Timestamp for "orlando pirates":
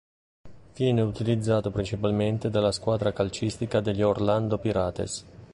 4.01-5.23